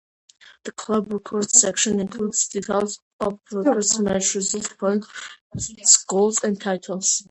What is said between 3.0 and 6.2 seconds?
of record match results, points,